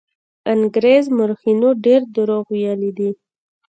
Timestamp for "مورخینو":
1.17-1.69